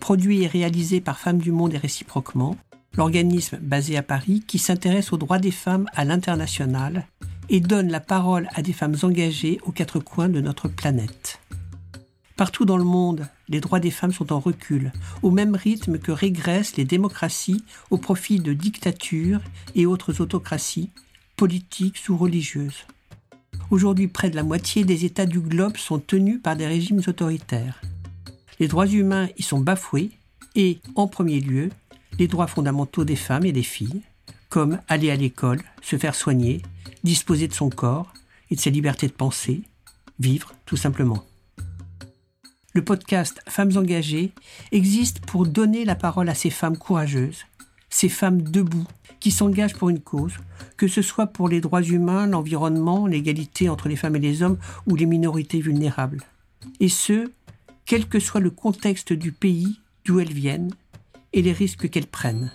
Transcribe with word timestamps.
produit 0.00 0.42
et 0.42 0.46
réalisé 0.48 1.00
par 1.00 1.18
Femmes 1.18 1.38
du 1.38 1.52
Monde 1.52 1.74
et 1.74 1.78
réciproquement, 1.78 2.56
l'organisme 2.96 3.58
basé 3.60 3.96
à 3.96 4.02
Paris 4.02 4.42
qui 4.46 4.58
s'intéresse 4.58 5.12
aux 5.12 5.16
droits 5.16 5.38
des 5.38 5.52
femmes 5.52 5.86
à 5.94 6.04
l'international 6.04 7.06
et 7.48 7.60
donne 7.60 7.90
la 7.90 8.00
parole 8.00 8.48
à 8.54 8.62
des 8.62 8.72
femmes 8.72 8.96
engagées 9.02 9.60
aux 9.64 9.72
quatre 9.72 10.00
coins 10.00 10.28
de 10.28 10.40
notre 10.40 10.68
planète. 10.68 11.40
Partout 12.36 12.64
dans 12.64 12.78
le 12.78 12.84
monde, 12.84 13.28
les 13.48 13.60
droits 13.60 13.80
des 13.80 13.90
femmes 13.90 14.12
sont 14.12 14.32
en 14.32 14.40
recul, 14.40 14.92
au 15.22 15.30
même 15.30 15.54
rythme 15.54 15.98
que 15.98 16.12
régressent 16.12 16.76
les 16.76 16.86
démocraties 16.86 17.62
au 17.90 17.98
profit 17.98 18.40
de 18.40 18.54
dictatures 18.54 19.42
et 19.74 19.84
autres 19.84 20.22
autocraties, 20.22 20.90
politiques 21.36 22.00
ou 22.08 22.16
religieuses. 22.16 22.86
Aujourd'hui, 23.70 24.08
près 24.08 24.30
de 24.30 24.36
la 24.36 24.42
moitié 24.42 24.84
des 24.84 25.04
États 25.04 25.26
du 25.26 25.40
globe 25.40 25.76
sont 25.76 25.98
tenus 25.98 26.40
par 26.42 26.56
des 26.56 26.66
régimes 26.66 27.02
autoritaires. 27.06 27.80
Les 28.60 28.68
droits 28.68 28.86
humains 28.86 29.28
y 29.38 29.42
sont 29.42 29.58
bafoués 29.58 30.10
et, 30.54 30.80
en 30.94 31.08
premier 31.08 31.40
lieu, 31.40 31.70
les 32.18 32.28
droits 32.28 32.46
fondamentaux 32.46 33.06
des 33.06 33.16
femmes 33.16 33.46
et 33.46 33.52
des 33.52 33.62
filles, 33.62 34.02
comme 34.50 34.80
aller 34.86 35.10
à 35.10 35.16
l'école, 35.16 35.62
se 35.80 35.96
faire 35.96 36.14
soigner, 36.14 36.60
disposer 37.02 37.48
de 37.48 37.54
son 37.54 37.70
corps 37.70 38.12
et 38.50 38.56
de 38.56 38.60
ses 38.60 38.70
libertés 38.70 39.06
de 39.06 39.12
penser, 39.12 39.62
vivre 40.18 40.52
tout 40.66 40.76
simplement. 40.76 41.24
Le 42.74 42.84
podcast 42.84 43.40
Femmes 43.48 43.78
engagées 43.78 44.32
existe 44.72 45.20
pour 45.20 45.46
donner 45.46 45.86
la 45.86 45.94
parole 45.94 46.28
à 46.28 46.34
ces 46.34 46.50
femmes 46.50 46.76
courageuses, 46.76 47.46
ces 47.88 48.10
femmes 48.10 48.42
debout, 48.42 48.86
qui 49.20 49.30
s'engagent 49.30 49.74
pour 49.74 49.88
une 49.88 50.00
cause, 50.00 50.34
que 50.76 50.86
ce 50.86 51.00
soit 51.00 51.28
pour 51.28 51.48
les 51.48 51.62
droits 51.62 51.82
humains, 51.82 52.26
l'environnement, 52.26 53.06
l'égalité 53.06 53.70
entre 53.70 53.88
les 53.88 53.96
femmes 53.96 54.16
et 54.16 54.20
les 54.20 54.42
hommes 54.42 54.58
ou 54.86 54.96
les 54.96 55.06
minorités 55.06 55.60
vulnérables. 55.62 56.22
Et 56.78 56.88
ce, 56.88 57.30
quel 57.90 58.06
que 58.06 58.20
soit 58.20 58.38
le 58.38 58.50
contexte 58.52 59.12
du 59.12 59.32
pays 59.32 59.80
d'où 60.04 60.20
elles 60.20 60.32
viennent 60.32 60.70
et 61.32 61.42
les 61.42 61.50
risques 61.50 61.90
qu'elles 61.90 62.06
prennent. 62.06 62.52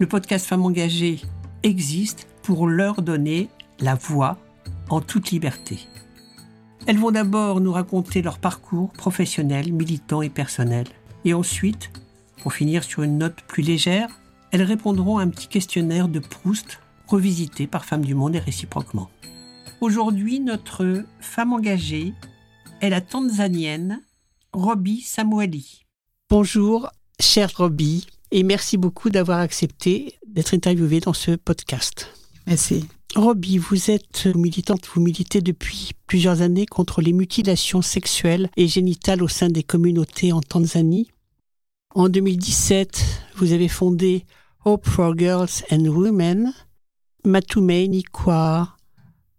Le 0.00 0.08
podcast 0.08 0.44
Femmes 0.46 0.64
engagées 0.64 1.20
existe 1.62 2.26
pour 2.42 2.66
leur 2.66 3.00
donner 3.00 3.48
la 3.78 3.94
voix 3.94 4.36
en 4.90 5.00
toute 5.00 5.30
liberté. 5.30 5.78
Elles 6.88 6.98
vont 6.98 7.12
d'abord 7.12 7.60
nous 7.60 7.70
raconter 7.70 8.22
leur 8.22 8.40
parcours 8.40 8.90
professionnel, 8.90 9.72
militant 9.72 10.20
et 10.20 10.30
personnel. 10.30 10.88
Et 11.24 11.32
ensuite, 11.32 11.92
pour 12.42 12.54
finir 12.54 12.82
sur 12.82 13.04
une 13.04 13.18
note 13.18 13.40
plus 13.46 13.62
légère, 13.62 14.20
elles 14.50 14.64
répondront 14.64 15.18
à 15.18 15.22
un 15.22 15.28
petit 15.28 15.46
questionnaire 15.46 16.08
de 16.08 16.18
Proust 16.18 16.80
revisité 17.06 17.68
par 17.68 17.84
Femmes 17.84 18.04
du 18.04 18.16
Monde 18.16 18.34
et 18.34 18.40
réciproquement. 18.40 19.10
Aujourd'hui, 19.80 20.40
notre 20.40 21.04
femme 21.20 21.52
engagée 21.52 22.14
est 22.80 22.90
la 22.90 23.00
tanzanienne 23.00 24.00
Robbie 24.54 25.00
Samueli. 25.00 25.84
Bonjour, 26.30 26.88
chère 27.18 27.50
Robbie, 27.56 28.06
et 28.30 28.44
merci 28.44 28.76
beaucoup 28.76 29.10
d'avoir 29.10 29.40
accepté 29.40 30.14
d'être 30.28 30.54
interviewée 30.54 31.00
dans 31.00 31.12
ce 31.12 31.32
podcast. 31.32 32.08
Merci. 32.46 32.86
Robbie, 33.16 33.58
vous 33.58 33.90
êtes 33.90 34.26
militante, 34.26 34.86
vous 34.94 35.00
militez 35.00 35.40
depuis 35.40 35.90
plusieurs 36.06 36.40
années 36.40 36.66
contre 36.66 37.02
les 37.02 37.12
mutilations 37.12 37.82
sexuelles 37.82 38.48
et 38.56 38.68
génitales 38.68 39.24
au 39.24 39.28
sein 39.28 39.48
des 39.48 39.64
communautés 39.64 40.32
en 40.32 40.40
Tanzanie. 40.40 41.10
En 41.96 42.08
2017, 42.08 43.04
vous 43.36 43.52
avez 43.52 43.68
fondé 43.68 44.24
Hope 44.64 44.88
for 44.88 45.18
Girls 45.18 45.64
and 45.72 45.86
Women, 45.86 46.54
Matumaini 47.24 48.04
Kwa 48.04 48.76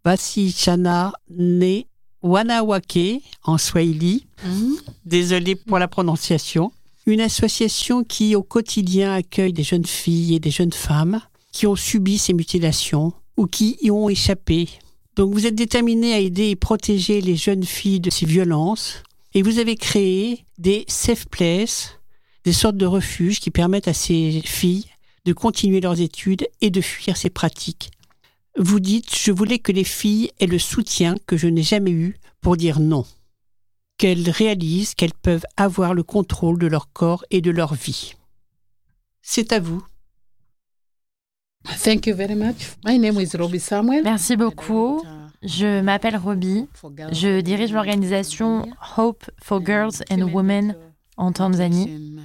Basichana 0.04 1.14
Ne 1.30 1.84
Wanawake 2.26 3.22
en 3.44 3.58
Swahili. 3.60 4.26
Mhm. 4.44 4.78
Désolée 5.06 5.56
pour 5.56 5.78
la 5.78 5.88
prononciation. 5.88 6.72
Une 7.06 7.22
association 7.22 8.04
qui 8.04 8.36
au 8.36 8.42
quotidien 8.42 9.14
accueille 9.14 9.54
des 9.54 9.64
jeunes 9.64 9.86
filles 9.86 10.36
et 10.36 10.40
des 10.40 10.50
jeunes 10.50 10.74
femmes 10.74 11.22
qui 11.52 11.68
ont 11.68 11.76
subi 11.76 12.18
ces 12.18 12.34
mutilations 12.34 13.14
ou 13.38 13.46
qui 13.46 13.78
y 13.82 13.92
ont 13.92 14.10
échappé. 14.10 14.68
Donc 15.16 15.34
vous 15.34 15.46
êtes 15.46 15.56
déterminé 15.56 16.14
à 16.14 16.20
aider 16.20 16.50
et 16.50 16.56
protéger 16.56 17.22
les 17.22 17.36
jeunes 17.36 17.64
filles 17.64 18.00
de 18.00 18.10
ces 18.10 18.26
violences 18.26 19.04
et 19.36 19.44
vous 19.44 19.60
avez 19.60 19.76
créé 19.76 20.46
des 20.58 20.84
safe 20.88 21.28
places, 21.28 22.00
des 22.44 22.54
sortes 22.54 22.78
de 22.78 22.88
refuges 22.88 23.40
qui 23.40 23.52
permettent 23.52 23.88
à 23.88 23.94
ces 23.94 24.42
filles 24.44 24.86
de 25.26 25.34
continuer 25.34 25.80
leurs 25.80 26.02
études 26.02 26.48
et 26.62 26.72
de 26.72 26.82
fuir 26.82 27.18
ces 27.18 27.30
pratiques. 27.30 27.92
Vous 28.58 28.80
dites, 28.80 29.14
je 29.18 29.32
voulais 29.32 29.60
que 29.60 29.72
les 29.72 29.84
filles 29.84 30.32
aient 30.40 30.48
le 30.48 30.60
soutien 30.60 31.16
que 31.28 31.36
je 31.36 31.48
n'ai 31.48 31.64
jamais 31.64 31.92
eu 31.92 32.18
pour 32.42 32.56
dire 32.56 32.80
non, 32.80 33.06
qu'elles 33.98 34.30
réalisent 34.30 34.96
qu'elles 34.96 35.14
peuvent 35.14 35.46
avoir 35.58 35.94
le 35.94 36.04
contrôle 36.04 36.58
de 36.58 36.68
leur 36.68 36.92
corps 36.94 37.26
et 37.32 37.42
de 37.42 37.52
leur 37.52 37.74
vie. 37.74 38.14
C'est 39.22 39.52
à 39.52 39.60
vous. 39.60 39.84
Thank 41.84 42.06
you 42.06 42.16
very 42.16 42.36
much. 42.36 42.76
My 42.86 42.98
name 43.00 43.20
is 43.20 43.36
Robbie 43.36 43.60
Samuel. 43.60 44.04
Merci 44.04 44.38
beaucoup. 44.38 45.04
Je 45.44 45.82
m'appelle 45.82 46.16
Robbie. 46.16 46.68
Je 47.12 47.42
dirige 47.42 47.74
l'organisation 47.74 48.68
Hope 48.98 49.30
for 49.42 49.64
Girls 49.66 50.04
and 50.10 50.22
Women 50.32 50.76
en 51.18 51.32
Tanzanie. 51.32 52.18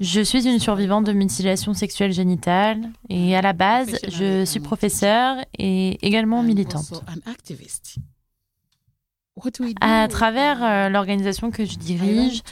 Je 0.00 0.20
suis 0.20 0.46
une 0.46 0.58
survivante 0.58 1.04
de 1.04 1.12
mutilation 1.12 1.74
sexuelle 1.74 2.12
génitale 2.12 2.90
et 3.08 3.36
à 3.36 3.42
la 3.42 3.52
base, 3.52 3.96
je 4.08 4.44
suis 4.44 4.60
professeure 4.60 5.36
et 5.58 5.98
également 6.06 6.42
militante. 6.42 7.02
À 9.80 10.08
travers 10.08 10.62
euh, 10.62 10.88
l'organisation 10.88 11.50
que 11.50 11.64
je 11.64 11.76
dirige, 11.76 12.42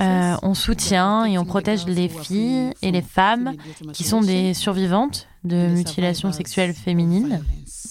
euh, 0.00 0.36
on 0.42 0.54
soutient 0.54 1.24
et 1.24 1.38
on 1.38 1.44
protège 1.44 1.86
les 1.86 2.08
filles 2.08 2.72
et 2.82 2.92
les 2.92 3.02
femmes 3.02 3.54
qui 3.92 4.04
sont 4.04 4.20
des 4.20 4.54
survivantes 4.54 5.26
de 5.42 5.68
mutilations 5.68 6.32
sexuelles 6.32 6.74
féminines 6.74 7.44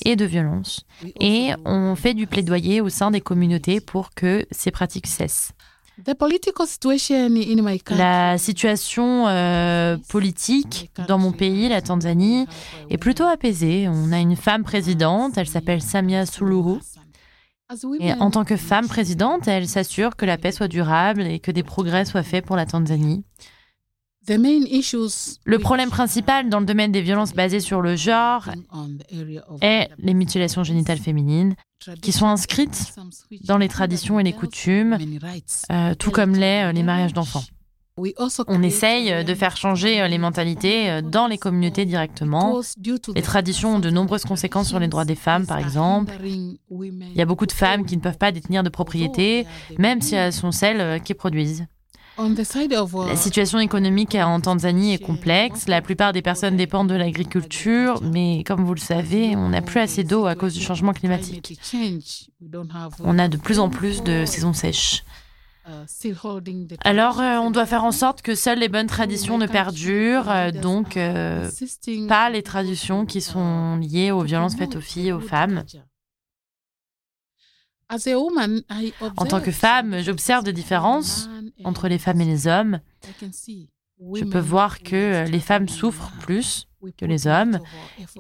et 0.06 0.16
de 0.16 0.26
violences. 0.26 0.86
Et 1.20 1.52
on 1.66 1.96
fait 1.96 2.14
du 2.14 2.28
plaidoyer 2.28 2.80
au 2.82 2.90
sein 2.90 3.12
des 3.12 3.22
communautés 3.22 3.82
pour 3.82 4.12
que 4.12 4.46
ces 4.52 4.72
pratiques 4.72 5.08
cessent. 5.08 5.52
La 7.96 8.38
situation 8.38 9.28
euh, 9.28 9.98
politique 10.10 10.92
dans 11.08 11.18
mon 11.18 11.32
pays, 11.32 11.70
la 11.70 11.82
Tanzanie, 11.82 12.46
est 12.90 12.98
plutôt 12.98 13.26
apaisée. 13.26 13.88
On 13.90 14.12
a 14.12 14.20
une 14.20 14.36
femme 14.36 14.64
présidente, 14.64 15.38
elle 15.38 15.48
s'appelle 15.48 15.82
Samia 15.82 16.26
Suluhu. 16.26 16.80
Et 18.00 18.14
en 18.14 18.32
tant 18.32 18.46
que 18.46 18.56
femme 18.58 18.88
présidente, 18.88 19.48
elle 19.48 19.68
s'assure 19.68 20.16
que 20.16 20.26
la 20.26 20.38
paix 20.38 20.52
soit 20.52 20.68
durable 20.68 21.22
et 21.22 21.40
que 21.40 21.52
des 21.52 21.62
progrès 21.64 22.06
soient 22.06 22.24
faits 22.24 22.46
pour 22.46 22.56
la 22.56 22.66
Tanzanie. 22.66 23.24
Le 24.28 25.58
problème 25.58 25.90
principal 25.90 26.50
dans 26.50 26.60
le 26.60 26.66
domaine 26.66 26.92
des 26.92 27.02
violences 27.02 27.34
basées 27.34 27.60
sur 27.60 27.82
le 27.82 27.96
genre 27.96 28.50
est 29.62 29.90
les 29.98 30.14
mutilations 30.14 30.64
génitales 30.64 31.00
féminines, 31.00 31.56
qui 32.02 32.12
sont 32.12 32.28
inscrites 32.28 32.94
dans 33.46 33.58
les 33.58 33.70
traditions 33.70 34.20
et 34.20 34.24
les 34.24 34.34
coutumes, 34.34 34.98
euh, 35.72 35.96
tout 35.96 36.12
comme 36.12 36.34
l'est 36.34 36.66
euh, 36.66 36.72
les 36.72 36.84
mariages 36.84 37.14
d'enfants. 37.14 37.44
On 38.48 38.64
essaye 38.64 39.12
euh, 39.12 39.24
de 39.24 39.34
faire 39.34 39.58
changer 39.58 40.08
les 40.08 40.18
mentalités 40.18 41.02
dans 41.02 41.28
les 41.28 41.38
communautés 41.38 41.86
directement. 41.86 42.62
Les 43.16 43.22
traditions 43.22 43.76
ont 43.76 43.80
de 43.80 43.90
nombreuses 43.90 44.24
conséquences 44.24 44.70
sur 44.70 44.80
les 44.80 44.88
droits 44.88 45.06
des 45.06 45.16
femmes, 45.16 45.48
par 45.48 45.58
exemple. 45.58 46.14
Il 46.22 47.16
y 47.16 47.22
a 47.22 47.26
beaucoup 47.26 47.46
de 47.46 47.52
femmes 47.52 47.86
qui 47.86 47.98
ne 47.98 48.02
peuvent 48.02 48.18
pas 48.18 48.32
détenir 48.32 48.64
de 48.64 48.70
propriété, 48.70 49.48
même 49.78 50.02
si 50.02 50.16
elles 50.16 50.34
sont 50.34 50.52
celles 50.52 51.02
qui 51.02 51.14
produisent. 51.14 51.66
La 53.08 53.16
situation 53.16 53.60
économique 53.60 54.16
en 54.16 54.42
Tanzanie 54.42 54.94
est 54.94 55.04
complexe. 55.04 55.68
La 55.68 55.82
plupart 55.82 56.14
des 56.14 56.22
personnes 56.22 56.58
dépendent 56.58 56.90
de 56.90 56.96
l'agriculture, 56.96 58.02
mais 58.02 58.44
comme 58.44 58.64
vous 58.66 58.74
le 58.74 58.80
savez, 58.80 59.36
on 59.36 59.50
n'a 59.50 59.62
plus 59.62 59.80
assez 59.80 60.04
d'eau 60.04 60.26
à 60.26 60.36
cause 60.36 60.54
du 60.54 60.62
changement 60.62 60.94
climatique. 60.94 61.60
On 63.04 63.20
a 63.20 63.28
de 63.28 63.38
plus 63.38 63.60
en 63.60 63.70
plus 63.70 64.04
de 64.04 64.26
saisons 64.26 64.54
sèches. 64.54 65.04
Alors, 66.84 67.20
euh, 67.20 67.38
on 67.38 67.52
doit 67.52 67.66
faire 67.66 67.84
en 67.84 67.92
sorte 67.92 68.22
que 68.22 68.36
seules 68.36 68.60
les 68.60 68.70
bonnes 68.70 68.88
traditions 68.88 69.38
ne 69.38 69.48
perdurent, 69.48 70.30
euh, 70.30 70.52
donc 70.52 70.98
euh, 70.98 71.50
pas 72.08 72.30
les 72.30 72.44
traditions 72.44 73.06
qui 73.06 73.22
sont 73.22 73.78
liées 73.78 74.12
aux 74.12 74.24
violences 74.24 74.56
faites 74.56 74.76
aux 74.76 74.82
filles 74.82 75.10
et 75.10 75.14
aux 75.14 75.20
femmes. 75.20 75.64
En 79.18 79.26
tant 79.26 79.42
que 79.42 79.52
femme, 79.52 80.02
j'observe 80.02 80.44
des 80.44 80.54
différences 80.54 81.30
entre 81.64 81.88
les 81.88 81.98
femmes 81.98 82.22
et 82.22 82.26
les 82.26 82.48
hommes. 82.48 82.80
Je 83.22 84.24
peux 84.24 84.40
voir 84.40 84.80
que 84.80 85.28
les 85.30 85.40
femmes 85.40 85.68
souffrent 85.68 86.12
plus 86.20 86.68
que 86.98 87.06
les 87.06 87.28
hommes 87.28 87.60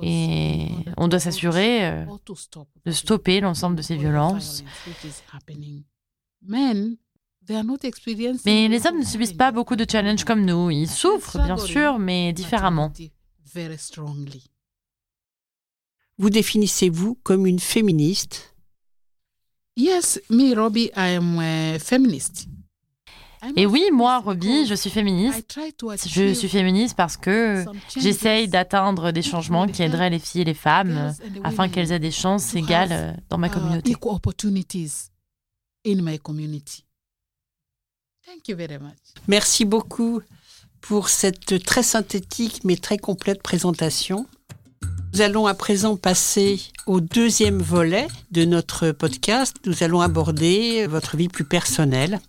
et 0.01 0.67
on 0.97 1.07
doit 1.07 1.19
s'assurer 1.19 1.87
euh, 1.87 2.05
de 2.85 2.91
stopper 2.91 3.39
l'ensemble 3.39 3.77
de 3.77 3.81
ces 3.81 3.95
violences. 3.95 4.63
Mais 8.45 8.67
les 8.67 8.85
hommes 8.87 8.99
ne 8.99 9.05
subissent 9.05 9.33
pas 9.33 9.51
beaucoup 9.51 9.75
de 9.75 9.85
challenges 9.89 10.25
comme 10.25 10.45
nous. 10.45 10.69
Ils 10.69 10.89
souffrent, 10.89 11.41
bien 11.43 11.57
sûr, 11.57 11.99
mais 11.99 12.33
différemment. 12.33 12.91
Vous 16.17 16.29
définissez-vous 16.29 17.15
comme 17.23 17.45
une 17.45 17.59
féministe? 17.59 18.48
Yes, 19.79 20.19
me, 20.29 20.53
Robbie, 20.53 20.91
I 20.97 21.15
am 21.15 21.39
a 21.39 21.79
feminist. 21.79 22.49
Et 23.55 23.65
oui, 23.65 23.85
moi, 23.93 24.19
Robbie, 24.19 24.65
je 24.65 24.75
suis 24.75 24.89
féministe. 24.89 25.57
Je 26.05 26.33
suis 26.33 26.49
féministe 26.49 26.97
parce 26.97 27.15
que 27.15 27.63
j'essaye 27.95 28.49
d'atteindre 28.49 29.11
des 29.11 29.21
changements 29.21 29.67
qui 29.67 29.81
aideraient 29.81 30.09
les 30.09 30.19
filles 30.19 30.41
et 30.41 30.45
les 30.45 30.53
femmes 30.53 31.13
afin 31.45 31.69
qu'elles 31.69 31.93
aient 31.93 31.99
des 31.99 32.11
chances 32.11 32.53
égales 32.55 32.91
euh, 32.91 33.13
dans 33.29 33.37
ma 33.37 33.47
communauté. 33.47 33.95
Merci 39.29 39.63
beaucoup 39.63 40.21
pour 40.81 41.07
cette 41.07 41.63
très 41.63 41.83
synthétique 41.83 42.65
mais 42.65 42.75
très 42.75 42.97
complète 42.97 43.41
présentation. 43.41 44.27
Nous 45.13 45.21
allons 45.21 45.47
à 45.47 45.53
présent 45.53 45.97
passer 45.97 46.61
au 46.85 47.01
deuxième 47.01 47.59
volet 47.59 48.07
de 48.31 48.45
notre 48.45 48.91
podcast. 48.91 49.55
Nous 49.65 49.83
allons 49.83 50.01
aborder 50.01 50.85
votre 50.87 51.17
vie 51.17 51.27
plus 51.27 51.43
personnelle. 51.43 52.19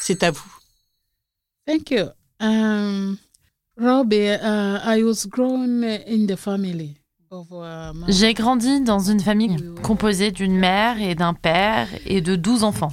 C'est 0.00 0.22
à 0.22 0.30
vous. 0.30 0.56
Thank 1.66 1.90
you. 1.90 2.06
Um, 2.40 3.16
Robbie, 3.80 4.28
uh, 4.28 4.78
I 4.84 5.02
was 5.02 5.26
grown 5.28 5.82
in 5.84 6.26
the 6.26 6.36
family. 6.36 6.96
Uh, 7.32 7.92
J'ai 8.06 8.32
grandi 8.32 8.80
dans 8.82 9.00
une 9.00 9.18
famille 9.18 9.56
composée 9.82 10.30
d'une 10.30 10.56
mère 10.56 11.00
et 11.02 11.16
d'un 11.16 11.34
père 11.34 11.88
et 12.06 12.20
de 12.20 12.36
douze 12.36 12.62
enfants, 12.62 12.92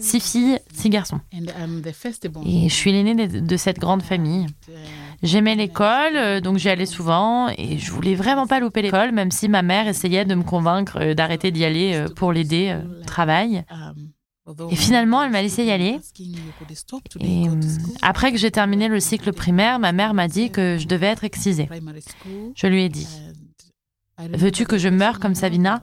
six 0.00 0.18
filles, 0.18 0.58
six 0.74 0.90
garçons. 0.90 1.20
Et 1.32 2.68
je 2.68 2.74
suis 2.74 2.90
l'aînée 2.90 3.28
de 3.28 3.56
cette 3.56 3.78
grande 3.78 4.02
famille. 4.02 4.46
J'aimais 5.22 5.54
l'école, 5.54 6.16
euh, 6.16 6.40
donc 6.40 6.58
j'y 6.58 6.68
allais 6.68 6.86
souvent 6.86 7.48
et 7.56 7.78
je 7.78 7.90
voulais 7.90 8.14
vraiment 8.14 8.46
pas 8.46 8.60
louper 8.60 8.82
l'école, 8.82 9.12
même 9.12 9.30
si 9.30 9.48
ma 9.48 9.62
mère 9.62 9.88
essayait 9.88 10.24
de 10.24 10.34
me 10.34 10.42
convaincre 10.42 10.98
euh, 11.00 11.14
d'arrêter 11.14 11.50
d'y 11.50 11.64
aller 11.64 11.94
euh, 11.94 12.08
pour 12.14 12.32
l'aider 12.32 12.78
au 13.00 13.04
travail. 13.04 13.64
Et 14.70 14.76
finalement, 14.76 15.22
elle 15.24 15.32
m'a 15.32 15.42
laissé 15.42 15.64
y 15.64 15.72
aller. 15.72 15.98
Et 17.20 17.46
après 18.02 18.30
que 18.30 18.38
j'ai 18.38 18.52
terminé 18.52 18.86
le 18.86 19.00
cycle 19.00 19.32
primaire, 19.32 19.80
ma 19.80 19.90
mère 19.90 20.14
m'a 20.14 20.28
dit 20.28 20.50
que 20.50 20.76
je 20.78 20.86
devais 20.86 21.06
être 21.06 21.24
excisée. 21.24 21.68
Je 22.54 22.66
lui 22.68 22.84
ai 22.84 22.88
dit 22.88 23.08
Veux-tu 24.18 24.64
que 24.64 24.78
je 24.78 24.88
meure 24.88 25.18
comme 25.18 25.34
Sabina? 25.34 25.82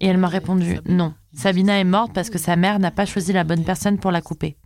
Et 0.00 0.06
elle 0.06 0.16
m'a 0.16 0.28
répondu 0.28 0.80
Non. 0.86 1.14
Sabina 1.34 1.78
est 1.78 1.84
morte 1.84 2.12
parce 2.14 2.30
que 2.30 2.38
sa 2.38 2.56
mère 2.56 2.78
n'a 2.78 2.90
pas 2.90 3.04
choisi 3.04 3.32
la 3.32 3.44
bonne 3.44 3.64
personne 3.64 3.98
pour 3.98 4.10
la 4.10 4.22
couper. 4.22 4.56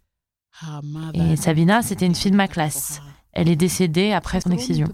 Et 1.15 1.37
Sabina, 1.37 1.83
c'était 1.83 2.07
une 2.07 2.15
fille 2.15 2.31
de 2.31 2.37
ma 2.37 2.49
classe. 2.49 3.01
Elle 3.39 3.49
est 3.49 3.57
décédée 3.57 4.11
après 4.11 4.41
son 4.41 4.51
excision. 4.51 4.89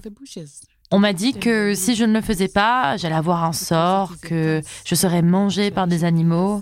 On 0.91 0.99
m'a 0.99 1.14
dit 1.14 1.32
que 1.32 1.73
si 1.75 1.94
je 1.94 2.05
ne 2.05 2.12
le 2.12 2.20
faisais 2.20 2.49
pas, 2.49 2.99
j'allais 2.99 3.14
avoir 3.14 3.43
un 3.43 3.55
sort, 3.55 4.17
que 4.20 4.61
je 4.85 4.94
serais 4.94 5.23
mangée 5.23 5.70
par 5.70 5.87
des 5.87 6.05
animaux, 6.05 6.61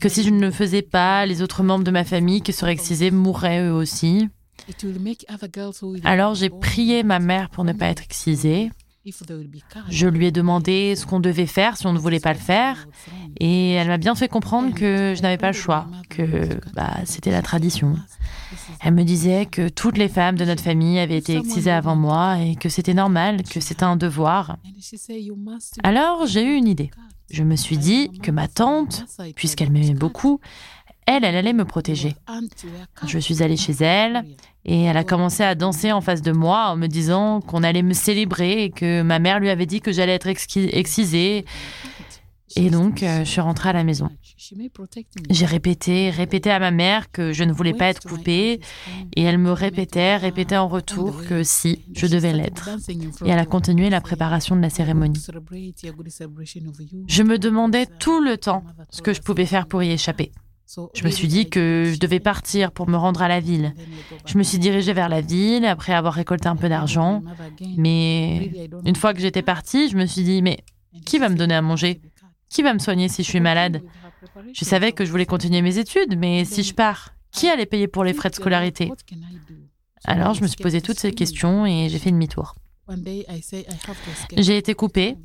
que 0.00 0.08
si 0.08 0.22
je 0.22 0.30
ne 0.30 0.40
le 0.40 0.50
faisais 0.50 0.80
pas, 0.80 1.26
les 1.26 1.42
autres 1.42 1.62
membres 1.62 1.84
de 1.84 1.90
ma 1.90 2.04
famille 2.04 2.40
qui 2.40 2.54
seraient 2.54 2.72
excisés 2.72 3.10
mourraient 3.10 3.60
eux 3.62 3.72
aussi. 3.72 4.30
Alors 6.02 6.34
j'ai 6.34 6.48
prié 6.48 7.02
ma 7.02 7.18
mère 7.18 7.50
pour 7.50 7.64
ne 7.64 7.74
pas 7.74 7.88
être 7.88 8.02
excisée. 8.02 8.70
Je 9.90 10.08
lui 10.08 10.26
ai 10.26 10.30
demandé 10.30 10.94
ce 10.96 11.06
qu'on 11.06 11.20
devait 11.20 11.46
faire 11.46 11.76
si 11.76 11.86
on 11.86 11.92
ne 11.92 11.98
voulait 11.98 12.20
pas 12.20 12.32
le 12.32 12.38
faire, 12.38 12.88
et 13.40 13.72
elle 13.72 13.88
m'a 13.88 13.98
bien 13.98 14.14
fait 14.14 14.28
comprendre 14.28 14.74
que 14.74 15.14
je 15.16 15.22
n'avais 15.22 15.38
pas 15.38 15.48
le 15.48 15.56
choix, 15.56 15.86
que 16.08 16.60
bah, 16.74 16.96
c'était 17.04 17.30
la 17.30 17.42
tradition. 17.42 17.96
Elle 18.82 18.94
me 18.94 19.04
disait 19.04 19.46
que 19.46 19.68
toutes 19.68 19.98
les 19.98 20.08
femmes 20.08 20.36
de 20.36 20.44
notre 20.44 20.62
famille 20.62 20.98
avaient 20.98 21.16
été 21.16 21.36
excisées 21.36 21.70
avant 21.70 21.96
moi 21.96 22.38
et 22.38 22.54
que 22.54 22.68
c'était 22.68 22.94
normal, 22.94 23.42
que 23.42 23.60
c'était 23.60 23.84
un 23.84 23.96
devoir. 23.96 24.56
Alors 25.82 26.26
j'ai 26.26 26.44
eu 26.44 26.54
une 26.54 26.68
idée. 26.68 26.90
Je 27.30 27.42
me 27.42 27.56
suis 27.56 27.76
dit 27.76 28.10
que 28.22 28.30
ma 28.30 28.48
tante, 28.48 29.04
puisqu'elle 29.34 29.70
m'aimait 29.70 29.92
beaucoup, 29.92 30.40
elle, 31.08 31.24
elle 31.24 31.36
allait 31.36 31.54
me 31.54 31.64
protéger. 31.64 32.14
Je 33.06 33.18
suis 33.18 33.42
allée 33.42 33.56
chez 33.56 33.72
elle 33.80 34.24
et 34.66 34.82
elle 34.82 34.96
a 34.98 35.04
commencé 35.04 35.42
à 35.42 35.54
danser 35.54 35.90
en 35.90 36.02
face 36.02 36.20
de 36.20 36.32
moi 36.32 36.68
en 36.68 36.76
me 36.76 36.86
disant 36.86 37.40
qu'on 37.40 37.62
allait 37.62 37.82
me 37.82 37.94
célébrer 37.94 38.64
et 38.64 38.70
que 38.70 39.00
ma 39.00 39.18
mère 39.18 39.40
lui 39.40 39.48
avait 39.48 39.64
dit 39.64 39.80
que 39.80 39.90
j'allais 39.90 40.12
être 40.12 40.26
excisée. 40.26 41.46
Et 42.56 42.70
donc, 42.70 43.02
euh, 43.02 43.24
je 43.24 43.30
suis 43.30 43.40
rentrée 43.40 43.70
à 43.70 43.72
la 43.72 43.84
maison. 43.84 44.10
J'ai 45.30 45.46
répété, 45.46 46.10
répété 46.10 46.50
à 46.50 46.58
ma 46.58 46.70
mère 46.70 47.10
que 47.10 47.32
je 47.32 47.44
ne 47.44 47.52
voulais 47.52 47.74
pas 47.74 47.86
être 47.86 48.08
coupée, 48.08 48.60
et 49.14 49.22
elle 49.22 49.36
me 49.36 49.52
répétait, 49.52 50.16
répétait 50.16 50.56
en 50.56 50.68
retour 50.68 51.24
que 51.28 51.42
si, 51.42 51.84
je 51.94 52.06
devais 52.06 52.32
l'être. 52.32 52.70
Et 53.24 53.30
elle 53.30 53.38
a 53.38 53.44
continué 53.44 53.90
la 53.90 54.00
préparation 54.00 54.56
de 54.56 54.62
la 54.62 54.70
cérémonie. 54.70 55.22
Je 57.06 57.22
me 57.22 57.38
demandais 57.38 57.86
tout 57.86 58.22
le 58.22 58.38
temps 58.38 58.64
ce 58.90 59.02
que 59.02 59.12
je 59.12 59.20
pouvais 59.20 59.46
faire 59.46 59.66
pour 59.66 59.82
y 59.82 59.90
échapper. 59.90 60.32
Je 60.94 61.04
me 61.04 61.10
suis 61.10 61.28
dit 61.28 61.48
que 61.48 61.90
je 61.94 61.98
devais 61.98 62.20
partir 62.20 62.72
pour 62.72 62.88
me 62.88 62.96
rendre 62.96 63.22
à 63.22 63.28
la 63.28 63.40
ville. 63.40 63.74
Je 64.26 64.36
me 64.36 64.42
suis 64.42 64.58
dirigée 64.58 64.92
vers 64.92 65.08
la 65.08 65.20
ville 65.20 65.64
après 65.64 65.94
avoir 65.94 66.14
récolté 66.14 66.48
un 66.48 66.56
peu 66.56 66.68
d'argent. 66.68 67.22
Mais 67.76 68.68
une 68.84 68.96
fois 68.96 69.14
que 69.14 69.20
j'étais 69.20 69.42
partie, 69.42 69.88
je 69.88 69.96
me 69.96 70.06
suis 70.06 70.22
dit, 70.22 70.42
mais 70.42 70.58
qui 71.06 71.18
va 71.18 71.28
me 71.28 71.36
donner 71.36 71.54
à 71.54 71.62
manger 71.62 72.00
Qui 72.48 72.62
va 72.62 72.74
me 72.74 72.78
soigner 72.78 73.08
si 73.08 73.22
je 73.22 73.28
suis 73.28 73.40
malade 73.40 73.82
Je 74.52 74.64
savais 74.64 74.92
que 74.92 75.04
je 75.04 75.10
voulais 75.10 75.26
continuer 75.26 75.62
mes 75.62 75.78
études, 75.78 76.18
mais 76.18 76.44
si 76.44 76.62
je 76.62 76.74
pars, 76.74 77.14
qui 77.30 77.48
allait 77.48 77.66
payer 77.66 77.88
pour 77.88 78.04
les 78.04 78.12
frais 78.12 78.30
de 78.30 78.34
scolarité 78.34 78.90
Alors 80.04 80.34
je 80.34 80.42
me 80.42 80.46
suis 80.46 80.62
posé 80.62 80.80
toutes 80.80 80.98
ces 80.98 81.12
questions 81.12 81.66
et 81.66 81.88
j'ai 81.88 81.98
fait 81.98 82.10
demi-tour. 82.10 82.54
J'ai 84.36 84.56
été 84.56 84.74
coupée. 84.74 85.16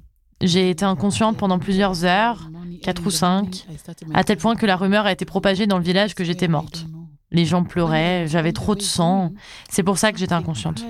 J'ai 0.44 0.70
été 0.70 0.84
inconsciente 0.84 1.38
pendant 1.38 1.58
plusieurs 1.58 2.04
heures 2.04 2.50
quatre 2.84 3.06
ou 3.06 3.12
cinq, 3.12 3.66
à 4.14 4.24
tel 4.24 4.38
point 4.38 4.56
que 4.56 4.66
la 4.66 4.76
rumeur 4.76 5.06
a 5.06 5.12
été 5.12 5.26
propagée 5.26 5.68
dans 5.68 5.78
le 5.78 5.84
village 5.84 6.14
que 6.16 6.24
j'étais 6.24 6.48
morte. 6.48 6.86
Les 7.32 7.46
gens 7.46 7.64
pleuraient, 7.64 8.28
j'avais 8.28 8.52
trop 8.52 8.76
de 8.76 8.82
sang. 8.82 9.32
C'est 9.70 9.84
pour 9.84 9.98
ça 9.98 10.12
que 10.12 10.20
j'étais 10.20 10.34
inconsciente. 10.34 10.84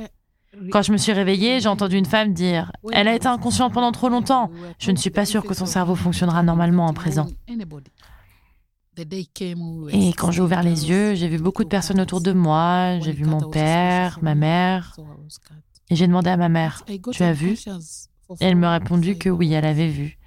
Quand 0.71 0.81
je 0.81 0.91
me 0.91 0.97
suis 0.97 1.13
réveillée, 1.13 1.59
j'ai 1.59 1.69
entendu 1.69 1.97
une 1.97 2.05
femme 2.05 2.33
dire⁇ 2.33 2.71
Elle 2.91 3.07
a 3.07 3.15
été 3.15 3.27
inconsciente 3.27 3.73
pendant 3.73 3.91
trop 3.91 4.09
longtemps. 4.09 4.51
Je 4.79 4.91
ne 4.91 4.97
suis 4.97 5.09
pas 5.09 5.25
sûre 5.25 5.43
que 5.43 5.53
son 5.53 5.65
cerveau 5.65 5.95
fonctionnera 5.95 6.43
normalement 6.43 6.87
en 6.87 6.93
présent. 6.93 7.27
Et 8.97 10.13
quand 10.13 10.31
j'ai 10.31 10.41
ouvert 10.41 10.63
les 10.63 10.89
yeux, 10.89 11.15
j'ai 11.15 11.27
vu 11.27 11.37
beaucoup 11.37 11.63
de 11.63 11.69
personnes 11.69 12.01
autour 12.01 12.21
de 12.21 12.33
moi. 12.33 12.99
J'ai 12.99 13.11
vu 13.11 13.25
mon 13.25 13.49
père, 13.49 14.19
ma 14.21 14.35
mère. 14.35 14.95
Et 15.89 15.95
j'ai 15.95 16.07
demandé 16.07 16.29
à 16.29 16.37
ma 16.37 16.49
mère⁇ 16.49 16.83
Tu 17.11 17.23
as 17.23 17.33
vu?⁇ 17.33 17.53
Et 18.39 18.45
elle 18.45 18.55
me 18.55 18.67
répondu 18.67 19.17
que 19.17 19.29
oui, 19.29 19.53
elle 19.53 19.65
avait 19.65 19.89
vu. 19.89 20.17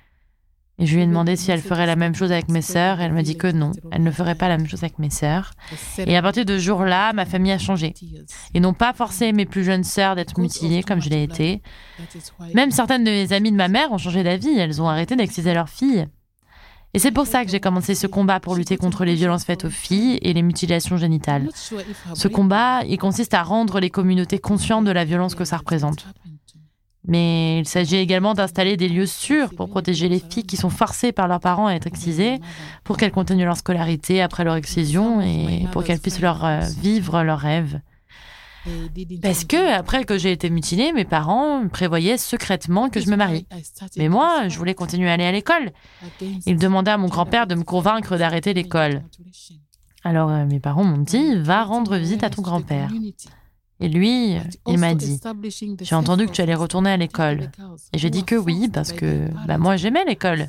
Et 0.79 0.85
je 0.85 0.95
lui 0.95 1.03
ai 1.03 1.07
demandé 1.07 1.37
si 1.37 1.51
elle 1.51 1.63
ferait 1.63 1.87
la 1.87 1.97
même 1.97 2.15
chose 2.15 2.33
avec 2.33 2.49
mes 2.49 2.61
sœurs. 2.61 3.01
Et 3.01 3.05
elle 3.05 3.13
m'a 3.13 3.23
dit 3.23 3.39
que 3.39 3.51
non, 3.51 3.73
elle 3.91 4.03
ne 4.03 4.11
ferait 4.11 4.35
pas 4.35 4.49
la 4.49 4.59
même 4.59 4.67
chose 4.67 4.83
avec 4.83 4.99
mes 4.99 5.09
sœurs. 5.09 5.53
Et 5.99 6.17
à 6.17 6.23
partir 6.23 6.45
de 6.45 6.59
ce 6.59 6.63
jour-là, 6.63 7.15
ma 7.15 7.25
famille 7.25 7.53
a 7.53 7.59
changé. 7.59 7.95
Ils 8.53 8.61
n'ont 8.61 8.75
pas 8.75 8.93
forcé 8.93 9.33
mes 9.33 9.47
plus 9.47 9.65
jeunes 9.65 9.85
sœurs 9.85 10.17
d'être 10.17 10.39
mutilées 10.39 10.83
comme 10.83 11.01
je 11.01 11.09
l'ai 11.09 11.23
été. 11.23 11.63
Même 12.53 12.71
certaines 12.71 13.05
de 13.05 13.11
mes 13.11 13.33
amies 13.33 13.53
de 13.53 13.57
ma 13.57 13.69
mère 13.69 13.91
ont 13.91 13.99
changé 13.99 14.23
d'avis. 14.23 14.59
Elles 14.59 14.83
ont 14.83 14.89
arrêté 14.89 15.17
d'exciser 15.17 15.55
leurs 15.55 15.71
filles. 15.71 16.07
Et 16.93 16.99
c'est 16.99 17.11
pour 17.11 17.27
ça 17.27 17.45
que 17.45 17.51
j'ai 17.51 17.61
commencé 17.61 17.95
ce 17.95 18.07
combat 18.07 18.41
pour 18.41 18.55
lutter 18.55 18.77
contre 18.77 19.05
les 19.05 19.15
violences 19.15 19.45
faites 19.45 19.65
aux 19.67 19.71
filles 19.71 20.19
et 20.23 20.33
les 20.33 20.43
mutilations 20.43 20.97
génitales. 20.97 21.49
Ce 22.15 22.29
combat, 22.29 22.85
il 22.85 22.99
consiste 22.99 23.35
à 23.35 23.43
rendre 23.43 23.81
les 23.81 23.91
communautés 23.91 24.39
conscientes 24.39 24.85
de 24.85 24.91
la 24.91 25.05
violence 25.05 25.35
que 25.35 25.45
ça 25.45 25.57
représente. 25.57 26.07
Mais 27.07 27.61
il 27.61 27.69
s'agit 27.69 27.97
également 27.97 28.35
d'installer 28.35 28.77
des 28.77 28.89
lieux 28.89 29.07
sûrs 29.07 29.51
pour 29.55 29.69
protéger 29.69 30.09
les 30.09 30.19
filles 30.19 30.45
qui 30.45 30.57
sont 30.57 30.71
forcées 30.71 31.13
par 31.13 31.29
leurs 31.29 31.41
parents 31.41 31.67
à 31.67 31.75
être 31.75 31.87
excisées, 31.87 32.41
pour 32.85 32.97
qu'elles 32.97 33.13
continuent 33.13 33.45
leur 33.45 33.57
scolarité 33.57 34.21
après 34.21 34.45
leur 34.45 34.57
excision 34.57 35.21
et 35.21 35.67
pour 35.73 35.85
qu'elles 35.85 36.01
puissent 36.01 36.21
leur 36.21 36.45
euh, 36.45 36.61
vivre 36.81 37.23
leurs 37.23 37.39
rêves. 37.39 37.81
Parce 39.23 39.45
que, 39.45 39.73
après 39.73 40.05
que 40.05 40.19
j'ai 40.19 40.33
été 40.33 40.51
mutilée, 40.51 40.93
mes 40.93 41.05
parents 41.05 41.69
prévoyaient 41.69 42.19
secrètement 42.19 42.89
que 42.89 43.01
je 43.01 43.09
me 43.09 43.17
marie. 43.17 43.47
Mais 43.97 44.09
moi, 44.09 44.49
je 44.49 44.59
voulais 44.59 44.75
continuer 44.75 45.09
à 45.09 45.13
aller 45.13 45.25
à 45.25 45.33
l'école. 45.33 45.71
Ils 46.47 46.59
demandaient 46.59 46.91
à 46.91 46.99
mon 46.99 47.09
grand-père 47.09 47.47
de 47.47 47.55
me 47.55 47.63
convaincre 47.63 48.17
d'arrêter 48.17 48.55
l'école. 48.55 49.03
Alors, 50.05 50.31
euh, 50.31 50.47
mes 50.47 50.61
parents 50.61 50.85
m'ont 50.85 50.99
dit, 50.99 51.37
va 51.37 51.65
rendre 51.65 51.97
visite 51.97 52.23
à 52.23 52.31
ton 52.31 52.43
grand-père. 52.43 52.91
Et 53.81 53.89
lui, 53.89 54.37
il 54.67 54.79
m'a 54.79 54.95
dit, 54.95 55.21
j'ai 55.81 55.95
entendu 55.95 56.27
que 56.27 56.33
tu 56.33 56.41
allais 56.41 56.55
retourner 56.55 56.91
à 56.91 56.97
l'école. 56.97 57.51
Et 57.93 57.99
j'ai 57.99 58.11
dit 58.11 58.25
que 58.25 58.35
oui, 58.35 58.69
parce 58.73 58.93
que 58.93 59.29
bah, 59.47 59.59
moi 59.59 59.77
j'aimais 59.77 60.05
l'école. 60.05 60.49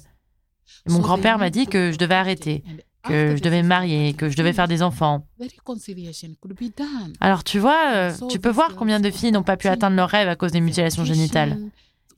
mon 0.87 0.99
grand-père 0.99 1.37
m'a 1.37 1.49
dit 1.49 1.67
que 1.67 1.91
je 1.91 1.97
devais 1.97 2.15
arrêter. 2.15 2.63
que 3.03 3.35
je 3.37 3.41
devais 3.41 3.63
me 3.63 3.67
marier, 3.69 4.13
que 4.13 4.29
je 4.29 4.35
devais 4.35 4.51
faire 4.51 4.67
des 4.67 4.81
enfants. 4.81 5.25
Alors 7.21 7.43
tu 7.45 7.57
vois, 7.59 7.93
euh, 7.95 8.13
tu 8.29 8.37
peux 8.39 8.49
voir 8.49 8.75
combien 8.75 8.99
de 8.99 9.09
filles 9.09 9.31
n'ont 9.31 9.43
pas 9.43 9.55
pu 9.55 9.67
atteindre 9.67 9.95
leurs 9.95 10.09
rêves 10.09 10.27
à 10.27 10.35
cause 10.35 10.51
des 10.51 10.59
mutilations 10.59 11.05
génitales. 11.05 11.57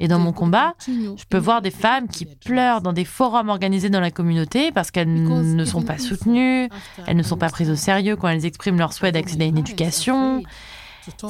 Et 0.01 0.07
dans 0.07 0.17
mon 0.17 0.31
combat, 0.31 0.75
je 0.87 1.25
peux 1.29 1.37
voir 1.37 1.61
des 1.61 1.71
femmes 1.71 2.07
qui 2.07 2.25
pleurent 2.25 2.81
dans 2.81 2.93
des 2.93 3.03
forums 3.03 3.49
organisés 3.49 3.89
dans 3.89 3.99
la 3.99 4.11
communauté 4.11 4.71
parce 4.71 4.91
qu'elles 4.91 5.11
ne 5.13 5.65
sont 5.65 5.81
pas 5.81 5.97
soutenues, 5.97 6.69
elles 7.05 7.17
ne 7.17 7.23
sont 7.23 7.37
pas 7.37 7.49
prises 7.49 7.69
au 7.69 7.75
sérieux 7.75 8.15
quand 8.15 8.29
elles 8.29 8.45
expriment 8.45 8.79
leur 8.79 8.93
souhait 8.93 9.11
d'accéder 9.11 9.43
à 9.45 9.47
une 9.47 9.57
éducation. 9.57 10.41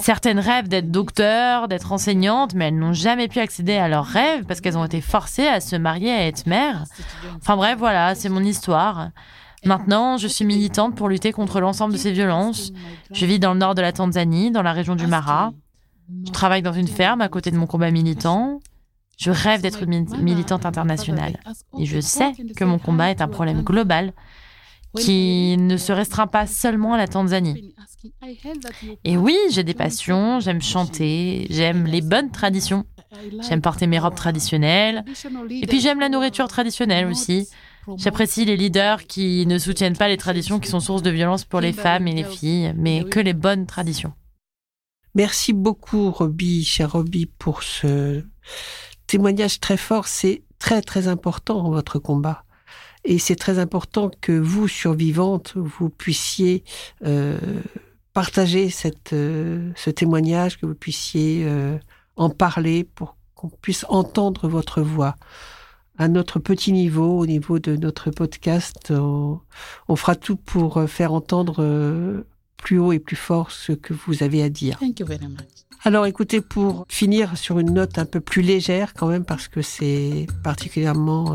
Certaines 0.02 0.40
rêvent 0.40 0.68
d'être 0.68 0.92
docteurs, 0.92 1.68
d'être 1.68 1.92
enseignantes, 1.92 2.54
mais 2.54 2.68
elles 2.68 2.78
n'ont 2.78 2.94
jamais 2.94 3.28
pu 3.28 3.40
accéder 3.40 3.76
à 3.76 3.88
leurs 3.88 4.06
rêves 4.06 4.46
parce 4.46 4.62
qu'elles 4.62 4.78
ont 4.78 4.86
été 4.86 5.02
forcées 5.02 5.48
à 5.48 5.60
se 5.60 5.76
marier, 5.76 6.12
à 6.12 6.28
être 6.28 6.46
mères. 6.46 6.84
Enfin 7.38 7.56
bref, 7.56 7.78
voilà, 7.78 8.16
c'est 8.16 8.30
mon 8.30 8.44
histoire. 8.44 9.10
Maintenant, 9.66 10.18
je 10.18 10.28
suis 10.28 10.46
militante 10.46 10.96
pour 10.96 11.10
lutter 11.10 11.32
contre 11.32 11.60
l'ensemble 11.60 11.94
de 11.94 11.98
ces 11.98 12.12
violences. 12.12 12.72
Je 13.12 13.26
vis 13.26 13.40
dans 13.40 13.54
le 13.54 13.60
nord 13.60 13.76
de 13.76 13.82
la 13.82 13.92
Tanzanie, 13.92 14.52
dans 14.52 14.64
la 14.64 14.72
région 14.72 14.96
du 14.96 15.08
Mara. 15.08 15.52
Je 16.26 16.32
travaille 16.32 16.62
dans 16.62 16.74
une 16.74 16.88
ferme 16.88 17.22
à 17.22 17.30
côté 17.30 17.52
de 17.52 17.58
mon 17.58 17.68
combat 17.68 17.92
militant. 17.92 18.60
Je 19.18 19.32
rêve 19.32 19.62
d'être 19.62 19.86
militante 19.86 20.66
internationale. 20.66 21.38
Et 21.78 21.86
je 21.86 22.00
sais 22.00 22.32
que 22.56 22.64
mon 22.64 22.80
combat 22.80 23.12
est 23.12 23.22
un 23.22 23.28
problème 23.28 23.64
global 23.64 24.14
qui 24.98 25.56
ne 25.58 25.78
se 25.78 25.92
restreint 25.92 26.28
pas 26.28 26.48
seulement 26.48 26.94
à 26.94 26.98
la 26.98 27.08
Tanzanie. 27.08 27.76
Et 29.04 29.18
oui, 29.18 29.38
j'ai 29.52 29.64
des 29.64 29.74
passions, 29.74 30.40
j'aime 30.40 30.62
chanter, 30.62 31.48
j'aime 31.50 31.86
les 31.86 32.02
bonnes 32.02 32.32
traditions, 32.32 32.86
j'aime 33.48 33.62
porter 33.62 33.88
mes 33.88 34.00
robes 34.00 34.16
traditionnelles, 34.16 35.04
et 35.50 35.68
puis 35.68 35.80
j'aime 35.80 36.00
la 36.00 36.10
nourriture 36.10 36.48
traditionnelle 36.48 37.08
aussi. 37.08 37.48
J'apprécie 37.98 38.46
les 38.46 38.58
leaders 38.58 39.06
qui 39.06 39.46
ne 39.48 39.58
soutiennent 39.58 39.98
pas 39.98 40.08
les 40.08 40.18
traditions 40.18 40.60
qui 40.60 40.70
sont 40.70 40.80
source 40.80 41.02
de 41.02 41.10
violence 41.10 41.44
pour 41.44 41.60
les 41.60 41.74
femmes 41.74 42.08
et 42.08 42.14
les 42.14 42.24
filles, 42.24 42.74
mais 42.76 43.04
que 43.04 43.20
les 43.20 43.34
bonnes 43.34 43.66
traditions. 43.66 44.14
Merci 45.16 45.54
beaucoup, 45.54 46.12
Roby, 46.12 46.64
cher 46.64 46.92
Roby, 46.92 47.26
pour 47.26 47.64
ce 47.64 48.24
témoignage 49.08 49.60
très 49.60 49.78
fort. 49.78 50.08
C'est 50.08 50.44
très, 50.60 50.82
très 50.82 51.08
important, 51.08 51.70
votre 51.72 51.98
combat. 51.98 52.44
Et 53.10 53.18
c'est 53.18 53.36
très 53.36 53.58
important 53.58 54.12
que 54.22 54.32
vous, 54.32 54.68
survivantes, 54.68 55.54
vous 55.56 55.90
puissiez 55.90 56.64
euh, 57.04 57.40
partager 58.14 58.70
cette, 58.70 59.14
euh, 59.14 59.72
ce 59.76 59.90
témoignage, 59.90 60.60
que 60.60 60.68
vous 60.68 60.76
puissiez 60.76 61.42
euh, 61.44 61.76
en 62.18 62.30
parler 62.30 62.84
pour 62.84 63.18
qu'on 63.34 63.50
puisse 63.50 63.84
entendre 63.90 64.48
votre 64.48 64.82
voix. 64.84 65.16
À 65.98 66.08
notre 66.08 66.38
petit 66.38 66.72
niveau, 66.72 67.18
au 67.18 67.26
niveau 67.26 67.58
de 67.58 67.76
notre 67.78 68.12
podcast, 68.12 68.92
on, 68.92 69.40
on 69.88 69.96
fera 69.96 70.16
tout 70.16 70.36
pour 70.36 70.88
faire 70.88 71.12
entendre 71.12 72.24
plus 72.58 72.78
haut 72.78 72.92
et 72.92 73.00
plus 73.00 73.16
fort 73.16 73.50
ce 73.50 73.72
que 73.72 73.96
vous 73.96 74.22
avez 74.22 74.44
à 74.44 74.50
dire. 74.50 74.78
Thank 74.78 75.00
you 75.00 75.08
very 75.08 75.28
much. 75.28 75.66
Alors 75.84 76.06
écoutez, 76.06 76.42
pour 76.42 76.86
finir 76.90 77.38
sur 77.40 77.58
une 77.58 77.74
note 77.74 77.98
un 77.98 78.06
peu 78.06 78.20
plus 78.20 78.44
légère 78.44 78.94
quand 78.94 79.08
même, 79.08 79.26
parce 79.26 79.48
que 79.48 79.64
c'est 79.64 80.28
particulièrement 80.44 81.34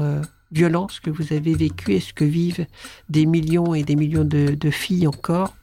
euh, 0.52 0.54
violent 0.54 0.88
ce 0.88 1.00
que 1.00 1.10
vous 1.10 1.32
avez 1.32 1.54
vécu 1.54 1.92
et 1.94 2.00
ce 2.00 2.12
que 2.12 2.24
vivent 2.24 2.66
des 3.08 3.26
millions 3.26 3.74
et 3.74 3.82
des 3.82 3.96
millions 3.96 4.24
de, 4.24 4.54
de 4.54 4.70
filles 4.70 5.06
encore 5.06 5.54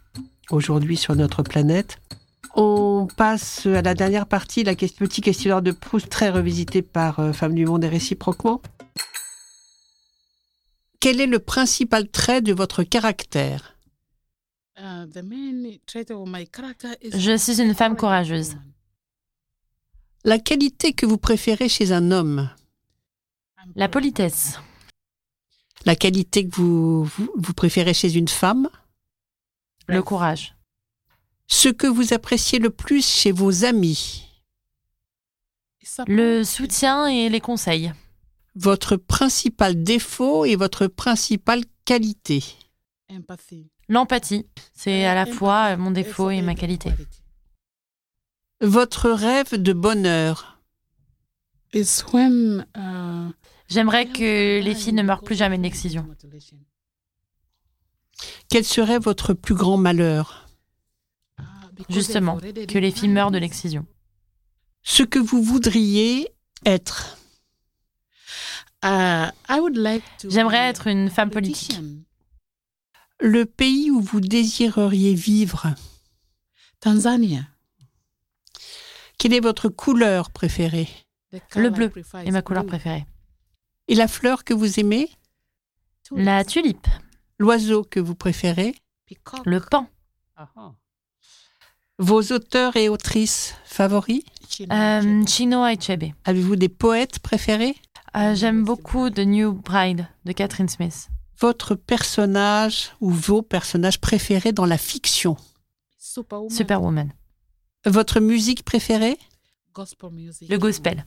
aujourd'hui 0.49 0.97
sur 0.97 1.15
notre 1.15 1.43
planète. 1.43 1.97
On 2.55 3.07
passe 3.15 3.65
à 3.65 3.81
la 3.81 3.93
dernière 3.93 4.25
partie, 4.25 4.63
la 4.63 4.75
question, 4.75 5.05
petit 5.05 5.21
questionnaire 5.21 5.61
de 5.61 5.71
Proust 5.71 6.09
très 6.09 6.29
revisité 6.29 6.81
par 6.81 7.19
euh, 7.19 7.31
Femmes 7.31 7.55
du 7.55 7.65
Monde 7.65 7.85
et 7.85 7.89
réciproquement. 7.89 8.61
Quel 10.99 11.21
est 11.21 11.27
le 11.27 11.39
principal 11.39 12.09
trait 12.09 12.41
de 12.41 12.53
votre 12.53 12.83
caractère? 12.83 13.77
Uh, 14.77 15.05
Je 17.13 17.37
suis 17.37 17.61
une 17.61 17.73
femme 17.73 17.95
courageuse. 17.95 18.55
La 20.23 20.37
qualité 20.37 20.93
que 20.93 21.05
vous 21.05 21.17
préférez 21.17 21.69
chez 21.69 21.91
un 21.91 22.11
homme? 22.11 22.49
La 23.75 23.87
politesse. 23.87 24.59
La 25.85 25.95
qualité 25.95 26.47
que 26.47 26.55
vous, 26.55 27.03
vous, 27.03 27.31
vous 27.35 27.53
préférez 27.53 27.93
chez 27.93 28.15
une 28.15 28.27
femme? 28.27 28.69
Le 29.87 30.03
courage. 30.03 30.55
Ce 31.47 31.69
que 31.69 31.87
vous 31.87 32.13
appréciez 32.13 32.59
le 32.59 32.69
plus 32.69 33.05
chez 33.05 33.31
vos 33.31 33.65
amis? 33.65 34.27
Le 36.07 36.43
soutien 36.43 37.07
et 37.07 37.29
les 37.29 37.41
conseils. 37.41 37.91
Votre 38.55 38.95
principal 38.95 39.81
défaut 39.83 40.45
et 40.45 40.55
votre 40.55 40.87
principale 40.87 41.63
qualité? 41.85 42.43
L'empathie, 43.89 44.45
c'est 44.73 45.05
à 45.05 45.15
la 45.15 45.25
fois 45.25 45.75
mon 45.77 45.91
défaut 45.91 46.29
et 46.29 46.41
ma 46.41 46.55
qualité. 46.55 46.91
Votre 48.61 49.09
rêve 49.09 49.61
de 49.61 49.73
bonheur? 49.73 50.61
Is 51.73 52.03
when 52.13 52.65
uh, 52.77 53.31
J'aimerais 53.71 54.05
que 54.05 54.59
les 54.59 54.75
filles 54.75 54.91
ne 54.91 55.01
meurent 55.01 55.21
plus 55.21 55.37
jamais 55.37 55.57
d'excision. 55.57 56.05
Quel 58.49 58.65
serait 58.65 58.99
votre 58.99 59.33
plus 59.33 59.55
grand 59.55 59.77
malheur? 59.77 60.49
Justement, 61.87 62.37
que 62.37 62.77
les 62.77 62.91
filles 62.91 63.07
meurent 63.07 63.31
de 63.31 63.37
l'excision. 63.37 63.85
Ce 64.83 65.03
que 65.03 65.19
vous 65.19 65.41
voudriez 65.41 66.27
être 66.65 67.17
uh, 68.83 69.31
I 69.47 69.59
would 69.61 69.77
like 69.77 70.03
to 70.19 70.29
J'aimerais 70.29 70.67
être 70.67 70.87
une 70.87 71.09
femme 71.09 71.29
politique. 71.29 71.79
Le 73.21 73.45
pays 73.45 73.89
où 73.89 74.01
vous 74.01 74.19
désireriez 74.19 75.13
vivre 75.13 75.73
Tanzania. 76.81 77.43
Quelle 79.17 79.33
est 79.33 79.39
votre 79.39 79.69
couleur 79.69 80.29
préférée? 80.29 80.89
Le 81.55 81.69
bleu 81.69 81.89
est 82.25 82.31
ma 82.31 82.41
couleur 82.41 82.65
préférée. 82.65 83.05
Et 83.87 83.95
la 83.95 84.07
fleur 84.07 84.43
que 84.43 84.53
vous 84.53 84.79
aimez 84.79 85.09
La 86.11 86.43
tulipe, 86.45 86.87
L'oiseau 87.39 87.83
que 87.83 87.99
vous 87.99 88.15
préférez 88.15 88.75
le 89.45 89.59
pan, 89.59 89.87
Vos 91.97 92.21
auteurs 92.31 92.75
et 92.77 92.87
autrices 92.89 93.55
favoris 93.65 94.23
euh, 94.71 95.25
Chino 95.25 95.61
Achebe. 95.63 96.13
Avez-vous 96.25 96.55
des 96.55 96.69
poètes 96.69 97.19
préférés 97.19 97.75
Euh, 98.15 98.35
J'aime 98.35 98.63
beaucoup 98.63 99.09
The 99.09 99.19
New 99.19 99.53
Bride 99.53 100.07
de 100.25 100.31
Catherine 100.31 100.69
Smith. 100.69 101.09
Votre 101.39 101.75
personnage 101.75 102.91
ou 103.01 103.09
vos 103.09 103.41
personnages 103.41 103.99
préférés 103.99 104.51
dans 104.51 104.65
la 104.65 104.77
fiction 104.77 105.35
Superwoman. 105.97 106.49
Superwoman. 106.55 107.13
Votre 107.85 108.19
musique 108.19 108.63
préférée 108.63 109.17
Gospel 109.73 110.11
music. 110.11 110.49
Le 110.49 110.57
gospel. 110.57 111.05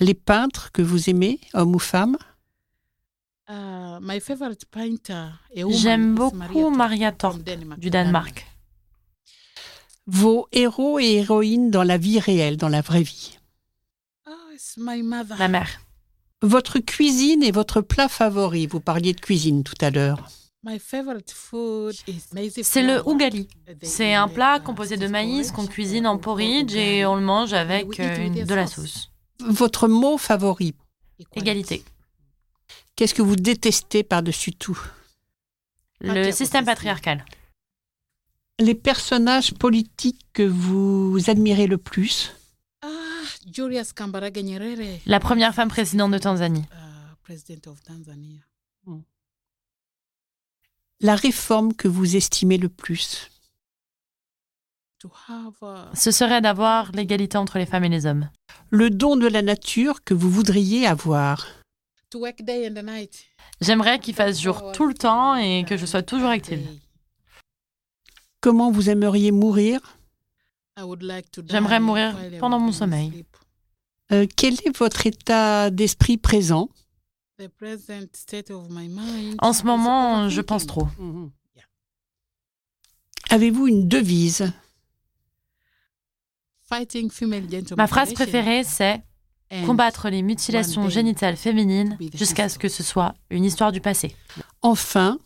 Les 0.00 0.14
peintres 0.14 0.72
que 0.72 0.82
vous 0.82 1.10
aimez, 1.10 1.40
hommes 1.54 1.74
ou 1.74 1.78
femmes? 1.78 2.16
Uh, 3.48 3.98
woman, 4.00 4.20
J'aime 5.70 6.14
beaucoup 6.14 6.70
Maria 6.70 7.12
Torp 7.12 7.38
du 7.78 7.90
Danemark. 7.90 8.46
Vos 10.06 10.48
héros 10.52 10.98
et 10.98 11.14
héroïnes 11.16 11.70
dans 11.70 11.82
la 11.82 11.98
vie 11.98 12.18
réelle, 12.18 12.56
dans 12.56 12.68
la 12.68 12.80
vraie 12.80 13.02
vie? 13.02 13.38
Oh, 14.26 14.32
it's 14.52 14.74
my 14.76 15.02
mother. 15.02 15.36
Ma 15.38 15.48
mère. 15.48 15.80
Votre 16.40 16.80
cuisine 16.80 17.42
et 17.42 17.52
votre 17.52 17.80
plat 17.80 18.08
favori 18.08 18.66
Vous 18.66 18.80
parliez 18.80 19.12
de 19.12 19.20
cuisine 19.20 19.62
tout 19.62 19.76
à 19.80 19.90
l'heure. 19.90 20.28
My 20.64 20.78
favorite 20.78 21.30
food 21.30 21.94
is 22.08 22.22
maize 22.32 22.58
C'est 22.62 22.82
le 22.82 23.00
flour. 23.00 23.14
ugali. 23.14 23.48
They 23.66 23.88
C'est 23.88 24.14
un 24.14 24.28
plat 24.28 24.58
uh, 24.58 24.62
composé 24.62 24.96
de 24.96 25.06
maïs 25.06 25.52
qu'on 25.52 25.64
uh, 25.64 25.68
cuisine 25.68 26.06
en 26.06 26.14
or 26.14 26.20
porridge 26.20 26.74
et 26.74 27.04
on 27.04 27.16
le 27.16 27.22
mange 27.22 27.52
avec 27.52 27.98
euh, 28.00 28.44
de 28.44 28.54
la 28.54 28.66
sauce. 28.66 29.11
Votre 29.48 29.88
mot 29.88 30.18
favori? 30.18 30.74
Égalité. 31.34 31.84
Qu'est-ce 32.96 33.14
que 33.14 33.22
vous 33.22 33.36
détestez 33.36 34.02
par-dessus 34.02 34.52
tout? 34.52 34.78
Le 36.00 36.30
système 36.32 36.64
patriarcal. 36.64 37.24
Les 38.58 38.74
personnages 38.74 39.54
politiques 39.54 40.26
que 40.32 40.42
vous 40.42 41.18
admirez 41.28 41.66
le 41.66 41.78
plus? 41.78 42.32
Ah, 42.82 42.88
Julius 43.52 43.92
Kambarage 43.92 44.32
Nyerere, 44.36 45.00
La 45.06 45.20
première 45.20 45.54
femme 45.54 45.68
présidente 45.68 46.12
de 46.12 46.18
Tanzanie. 46.18 46.64
uh, 47.28 47.60
Tanzania. 47.84 48.40
La 51.00 51.16
réforme 51.16 51.74
que 51.74 51.88
vous 51.88 52.14
estimez 52.14 52.58
le 52.58 52.68
plus? 52.68 53.31
Ce 55.94 56.10
serait 56.10 56.40
d'avoir 56.40 56.92
l'égalité 56.92 57.36
entre 57.38 57.58
les 57.58 57.66
femmes 57.66 57.84
et 57.84 57.88
les 57.88 58.06
hommes. 58.06 58.28
Le 58.70 58.90
don 58.90 59.16
de 59.16 59.26
la 59.28 59.42
nature 59.42 60.04
que 60.04 60.14
vous 60.14 60.30
voudriez 60.30 60.86
avoir 60.86 61.46
to 62.12 62.18
work 62.20 62.42
day 62.42 62.68
and 62.68 62.82
night. 62.82 63.24
J'aimerais 63.60 63.98
qu'il 63.98 64.14
fasse 64.14 64.40
jour 64.40 64.72
tout 64.72 64.86
le 64.86 64.94
temps 64.94 65.34
et 65.34 65.64
que 65.66 65.76
je 65.76 65.86
sois 65.86 66.02
toujours 66.02 66.28
active. 66.28 66.66
Comment 68.40 68.70
vous 68.70 68.90
aimeriez 68.90 69.32
mourir? 69.32 69.80
J'aimerais 71.48 71.80
mourir 71.80 72.14
pendant 72.38 72.58
mon 72.58 72.72
sommeil. 72.72 73.24
Euh, 74.12 74.26
Quel 74.36 74.54
est 74.54 74.76
votre 74.76 75.06
état 75.06 75.70
d'esprit 75.70 76.18
présent? 76.18 76.68
En 79.38 79.52
ce 79.52 79.64
moment, 79.64 80.28
je 80.28 80.40
pense 80.40 80.66
trop. 80.66 80.88
Mhm. 80.98 81.30
Avez-vous 83.30 83.66
une 83.68 83.88
devise? 83.88 84.52
Ma 87.76 87.86
phrase 87.86 88.12
préférée, 88.14 88.64
c'est 88.64 89.02
combattre 89.66 90.08
les 90.08 90.22
mutilations 90.22 90.88
génitales 90.88 91.36
féminines 91.36 91.98
jusqu'à 92.14 92.48
ce 92.48 92.58
que 92.58 92.68
ce 92.68 92.82
soit 92.82 93.14
une 93.30 93.44
histoire 93.44 93.72
du 93.72 93.80
passé. 93.80 94.16
Enfin, 94.62 95.18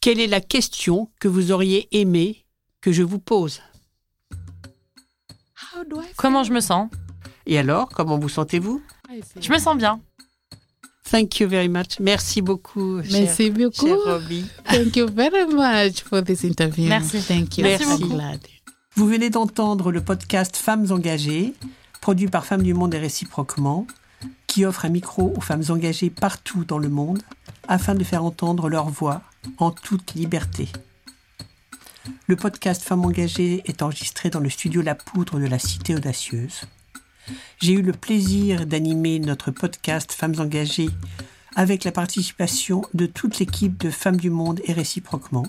quelle 0.00 0.20
est 0.20 0.26
la 0.26 0.40
question 0.40 1.10
que 1.20 1.28
vous 1.28 1.52
auriez 1.52 1.88
aimé 1.92 2.46
que 2.80 2.92
je 2.92 3.02
vous 3.02 3.18
pose? 3.18 3.60
Comment 6.16 6.42
je 6.42 6.52
me 6.52 6.60
sens? 6.60 6.88
Et 7.44 7.58
alors, 7.58 7.88
comment 7.90 8.18
vous 8.18 8.28
sentez-vous? 8.28 8.82
Je 9.40 9.52
me 9.52 9.58
sens 9.58 9.76
bien. 9.76 10.00
Thank 11.10 11.38
you 11.38 11.48
very 11.48 11.68
much. 11.68 12.00
Merci 12.00 12.42
beaucoup. 12.42 13.00
Merci 13.12 13.50
beaucoup. 13.50 13.86
Thank 14.64 14.96
you 14.96 15.06
very 15.06 15.46
much 15.46 16.02
for 16.02 16.22
this 16.22 16.42
interview. 16.42 16.88
Merci. 16.88 17.20
Thank 17.20 17.58
you. 17.58 17.64
Merci, 17.64 17.84
beaucoup. 17.84 18.16
Vous 18.96 19.06
venez 19.06 19.28
d'entendre 19.28 19.92
le 19.92 20.00
podcast 20.00 20.56
Femmes 20.56 20.90
engagées, 20.90 21.52
produit 22.00 22.28
par 22.28 22.46
Femmes 22.46 22.62
du 22.62 22.72
Monde 22.72 22.94
et 22.94 22.98
réciproquement, 22.98 23.86
qui 24.46 24.64
offre 24.64 24.86
un 24.86 24.88
micro 24.88 25.34
aux 25.36 25.42
femmes 25.42 25.64
engagées 25.68 26.08
partout 26.08 26.64
dans 26.64 26.78
le 26.78 26.88
monde 26.88 27.22
afin 27.68 27.94
de 27.94 28.02
faire 28.02 28.24
entendre 28.24 28.70
leur 28.70 28.88
voix 28.88 29.20
en 29.58 29.70
toute 29.70 30.14
liberté. 30.14 30.70
Le 32.26 32.36
podcast 32.36 32.82
Femmes 32.82 33.04
engagées 33.04 33.62
est 33.66 33.82
enregistré 33.82 34.30
dans 34.30 34.40
le 34.40 34.48
studio 34.48 34.80
La 34.80 34.94
Poudre 34.94 35.38
de 35.40 35.46
la 35.46 35.58
Cité 35.58 35.94
Audacieuse. 35.94 36.62
J'ai 37.60 37.74
eu 37.74 37.82
le 37.82 37.92
plaisir 37.92 38.64
d'animer 38.64 39.18
notre 39.18 39.50
podcast 39.50 40.10
Femmes 40.10 40.36
engagées 40.38 40.88
avec 41.54 41.84
la 41.84 41.92
participation 41.92 42.80
de 42.94 43.04
toute 43.04 43.40
l'équipe 43.40 43.76
de 43.76 43.90
Femmes 43.90 44.16
du 44.16 44.30
Monde 44.30 44.62
et 44.64 44.72
réciproquement. 44.72 45.46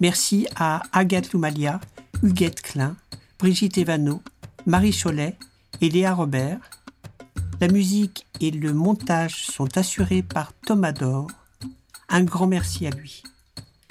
Merci 0.00 0.46
à 0.56 0.82
Agathe 0.92 1.34
Loumalia, 1.34 1.80
Huguette 2.22 2.62
Klein, 2.62 2.96
Brigitte 3.38 3.78
Evano, 3.78 4.22
Marie 4.66 4.92
Cholet 4.92 5.36
et 5.80 5.88
Léa 5.88 6.14
Robert. 6.14 6.58
La 7.60 7.68
musique 7.68 8.26
et 8.40 8.50
le 8.50 8.72
montage 8.72 9.46
sont 9.46 9.76
assurés 9.76 10.22
par 10.22 10.52
Thomas 10.66 10.92
Dor. 10.92 11.28
Un 12.08 12.22
grand 12.22 12.46
merci 12.46 12.86
à 12.86 12.90
lui. 12.90 13.22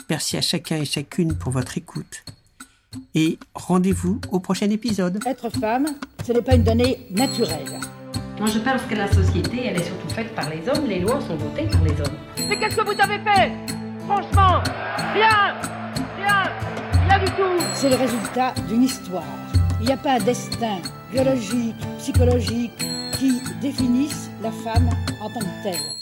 Merci 0.10 0.38
à 0.38 0.42
chacun 0.42 0.78
et 0.78 0.86
chacune 0.86 1.36
pour 1.36 1.52
votre 1.52 1.78
écoute 1.78 2.24
et 3.16 3.38
rendez-vous 3.54 4.20
au 4.32 4.40
prochain 4.40 4.70
épisode. 4.70 5.20
Être 5.26 5.50
femme, 5.50 5.88
ce 6.26 6.34
n'est 6.34 6.42
pas 6.42 6.56
une 6.56 6.64
donnée 6.64 7.08
naturelle. 7.12 7.80
Moi, 8.40 8.48
je 8.48 8.60
pense 8.60 8.82
que 8.84 8.96
la 8.96 9.12
société, 9.12 9.66
elle 9.66 9.78
est 9.78 9.84
surtout 9.84 10.10
faite 10.10 10.34
par 10.34 10.50
les 10.50 10.68
hommes. 10.70 10.88
Les 10.88 11.00
lois 11.00 11.20
sont 11.22 11.36
votées 11.36 11.68
par 11.68 11.84
les 11.84 11.92
hommes. 11.92 12.18
Mais 12.48 12.58
qu'est-ce 12.58 12.78
que 12.78 12.84
vous 12.84 13.02
avez 13.02 13.20
fait? 13.20 13.52
Franchement, 14.08 14.64
rien 15.14 15.56
Rien 15.64 15.79
C'est 17.74 17.90
le 17.90 17.96
résultat 17.96 18.54
d'une 18.68 18.84
histoire. 18.84 19.24
Il 19.80 19.88
n'y 19.88 19.94
a 19.94 19.98
pas 19.98 20.14
un 20.14 20.20
destin 20.20 20.78
biologique, 21.12 21.76
psychologique 21.98 22.78
qui 23.18 23.42
définisse 23.62 24.30
la 24.42 24.52
femme 24.52 24.90
en 25.22 25.30
tant 25.30 25.40
que 25.40 25.64
telle. 25.64 25.99